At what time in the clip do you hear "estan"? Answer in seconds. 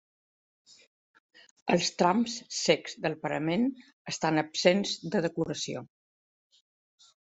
4.13-4.43